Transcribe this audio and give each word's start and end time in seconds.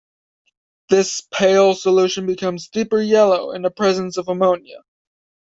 This 0.89 1.21
pale 1.31 1.75
solution 1.75 2.25
becomes 2.25 2.69
deeper 2.69 2.99
yellow 2.99 3.51
in 3.51 3.61
the 3.61 3.69
presence 3.69 4.17
of 4.17 4.29
ammonia. 4.29 4.81